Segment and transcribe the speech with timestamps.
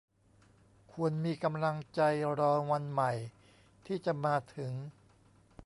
[0.91, 2.01] ควรมีกำลังใจ
[2.39, 3.11] รอวันใหม่
[3.85, 4.71] ที่จะมาถึง